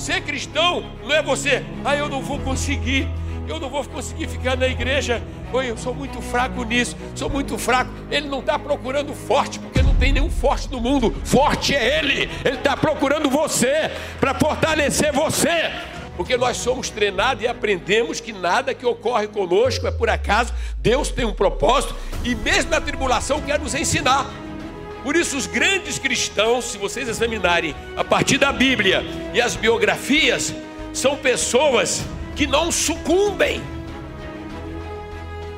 Ser 0.00 0.22
cristão 0.22 0.82
não 1.02 1.12
é 1.12 1.22
você, 1.22 1.62
ah, 1.84 1.94
eu 1.94 2.08
não 2.08 2.22
vou 2.22 2.38
conseguir, 2.38 3.06
eu 3.46 3.60
não 3.60 3.68
vou 3.68 3.84
conseguir 3.84 4.26
ficar 4.28 4.56
na 4.56 4.66
igreja, 4.66 5.22
Oi, 5.52 5.68
eu 5.68 5.76
sou 5.76 5.92
muito 5.94 6.22
fraco 6.22 6.62
nisso, 6.62 6.96
sou 7.14 7.28
muito 7.28 7.58
fraco. 7.58 7.90
Ele 8.10 8.26
não 8.28 8.38
está 8.38 8.58
procurando 8.58 9.12
forte, 9.12 9.58
porque 9.58 9.82
não 9.82 9.94
tem 9.96 10.12
nenhum 10.12 10.30
forte 10.30 10.70
no 10.70 10.80
mundo. 10.80 11.14
Forte 11.24 11.74
é 11.74 11.98
Ele, 11.98 12.30
Ele 12.44 12.56
está 12.56 12.76
procurando 12.76 13.28
você, 13.28 13.90
para 14.18 14.32
fortalecer 14.32 15.12
você. 15.12 15.70
Porque 16.16 16.36
nós 16.36 16.56
somos 16.56 16.88
treinados 16.88 17.42
e 17.42 17.48
aprendemos 17.48 18.20
que 18.20 18.32
nada 18.32 18.72
que 18.72 18.86
ocorre 18.86 19.26
conosco 19.26 19.86
é 19.86 19.90
por 19.90 20.08
acaso, 20.08 20.54
Deus 20.78 21.10
tem 21.10 21.26
um 21.26 21.34
propósito 21.34 21.94
e 22.24 22.34
mesmo 22.34 22.70
na 22.70 22.80
tribulação 22.80 23.42
quer 23.42 23.58
nos 23.58 23.74
ensinar. 23.74 24.26
Por 25.02 25.16
isso, 25.16 25.36
os 25.36 25.46
grandes 25.46 25.98
cristãos, 25.98 26.66
se 26.66 26.78
vocês 26.78 27.08
examinarem 27.08 27.74
a 27.96 28.04
partir 28.04 28.38
da 28.38 28.52
Bíblia 28.52 29.02
e 29.32 29.40
as 29.40 29.56
biografias, 29.56 30.54
são 30.92 31.16
pessoas 31.16 32.02
que 32.36 32.46
não 32.46 32.70
sucumbem. 32.70 33.62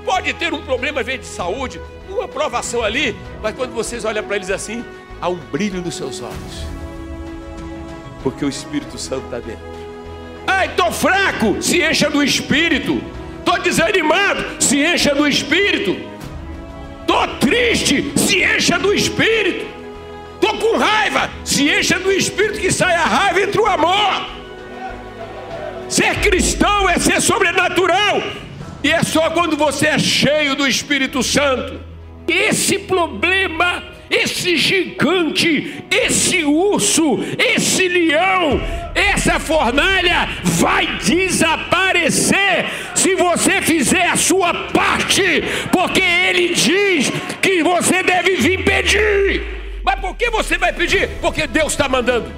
Pode 0.04 0.32
ter 0.34 0.52
um 0.52 0.62
problema 0.62 1.02
de 1.02 1.24
saúde, 1.24 1.80
uma 2.08 2.28
provação 2.28 2.82
ali, 2.82 3.16
mas 3.40 3.54
quando 3.54 3.72
vocês 3.72 4.04
olham 4.04 4.22
para 4.24 4.36
eles 4.36 4.50
assim, 4.50 4.84
há 5.20 5.28
um 5.28 5.36
brilho 5.36 5.80
nos 5.80 5.94
seus 5.94 6.20
olhos, 6.20 6.66
porque 8.22 8.44
o 8.44 8.48
Espírito 8.48 8.98
Santo 8.98 9.24
está 9.24 9.38
dentro. 9.38 9.72
Ai, 10.46 10.66
estou 10.66 10.92
fraco, 10.92 11.62
se 11.62 11.82
encha 11.82 12.10
do 12.10 12.22
Espírito. 12.22 13.00
Estou 13.38 13.58
desanimado, 13.60 14.62
se 14.62 14.78
encha 14.78 15.14
do 15.14 15.26
Espírito. 15.26 16.11
Triste, 17.52 18.14
se 18.16 18.42
encha 18.42 18.78
do 18.78 18.94
Espírito. 18.94 19.66
Estou 20.36 20.56
com 20.56 20.78
raiva, 20.78 21.30
se 21.44 21.68
encha 21.68 21.98
do 21.98 22.10
Espírito 22.10 22.58
que 22.58 22.72
sai 22.72 22.94
a 22.94 23.04
raiva 23.04 23.42
entre 23.42 23.60
o 23.60 23.66
amor. 23.66 24.26
Ser 25.86 26.18
cristão 26.20 26.88
é 26.88 26.98
ser 26.98 27.20
sobrenatural. 27.20 28.22
E 28.82 28.90
é 28.90 29.02
só 29.02 29.28
quando 29.32 29.54
você 29.54 29.88
é 29.88 29.98
cheio 29.98 30.56
do 30.56 30.66
Espírito 30.66 31.22
Santo. 31.22 31.78
Esse 32.26 32.78
problema, 32.78 33.82
esse 34.12 34.58
gigante, 34.58 35.82
esse 35.90 36.44
urso, 36.44 37.18
esse 37.38 37.88
leão, 37.88 38.60
essa 38.94 39.40
fornalha 39.40 40.28
vai 40.42 40.98
desaparecer 40.98 42.66
se 42.94 43.14
você 43.14 43.62
fizer 43.62 44.06
a 44.06 44.16
sua 44.16 44.52
parte, 44.52 45.42
porque 45.72 46.02
ele 46.02 46.48
diz 46.50 47.10
que 47.40 47.62
você 47.62 48.02
deve 48.02 48.36
vir 48.36 48.62
pedir. 48.62 49.80
Mas 49.82 49.98
por 49.98 50.14
que 50.14 50.28
você 50.30 50.58
vai 50.58 50.74
pedir? 50.74 51.08
Porque 51.22 51.46
Deus 51.46 51.72
está 51.72 51.88
mandando. 51.88 52.30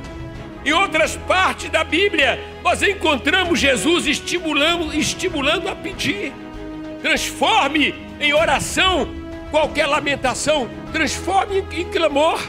Em 0.65 0.73
outras 0.73 1.17
partes 1.29 1.69
da 1.69 1.83
Bíblia, 1.83 2.41
nós 2.63 2.83
encontramos 2.83 3.59
Jesus 3.59 4.07
estimulando, 4.07 4.95
estimulando 4.95 5.69
a 5.69 5.75
pedir. 5.75 6.33
Transforme 7.03 7.95
em 8.19 8.33
oração 8.33 9.24
qualquer 9.55 9.87
lamentação, 9.87 10.69
transforme 10.93 11.63
em 11.71 11.85
clamor. 11.85 12.41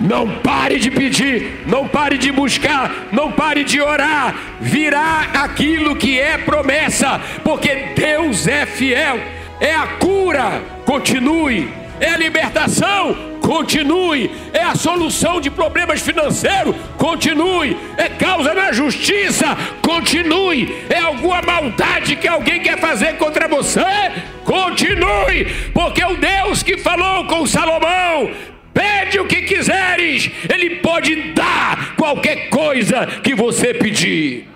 Não 0.00 0.28
pare 0.40 0.80
de 0.80 0.90
pedir, 0.90 1.62
não 1.64 1.86
pare 1.86 2.18
de 2.18 2.32
buscar, 2.32 3.06
não 3.12 3.30
pare 3.30 3.62
de 3.62 3.80
orar. 3.80 4.34
Virá 4.60 5.28
aquilo 5.32 5.94
que 5.94 6.18
é 6.18 6.36
promessa, 6.36 7.20
porque 7.44 7.72
Deus 7.94 8.48
é 8.48 8.66
fiel. 8.66 9.20
É 9.60 9.76
a 9.76 9.86
cura, 9.86 10.60
continue. 10.84 11.72
É 12.00 12.10
a 12.10 12.16
libertação, 12.16 13.16
continue. 13.40 14.28
É 14.52 14.62
a 14.62 14.74
solução 14.74 15.40
de 15.40 15.50
problemas 15.50 16.00
financeiros, 16.00 16.74
continue. 16.98 17.76
É 17.96 18.08
causa 18.08 18.52
na 18.52 18.72
justiça, 18.72 19.56
continue. 19.80 20.84
É 20.90 20.98
alguma 20.98 21.40
maldade 21.42 22.16
que 22.16 22.26
alguém 22.26 22.60
quer 22.60 22.80
fazer 22.80 23.16
contra 23.18 23.46
você, 23.46 24.03
continue. 24.54 25.46
Porque 25.72 26.04
o 26.04 26.16
Deus 26.16 26.62
que 26.62 26.78
falou 26.78 27.24
com 27.26 27.46
Salomão, 27.46 28.30
pede 28.72 29.18
o 29.18 29.26
que 29.26 29.42
quiseres, 29.42 30.30
Ele 30.52 30.76
pode 30.76 31.32
dar 31.32 31.96
qualquer 31.96 32.48
coisa 32.48 33.06
que 33.22 33.34
você 33.34 33.74
pedir. 33.74 34.53